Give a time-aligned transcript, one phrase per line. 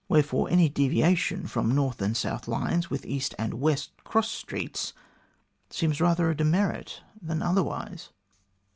[0.07, 4.93] Where fore, any deviation from north and south lines with east and west cross streets
[5.69, 8.09] seems rather a demerit than otherwise."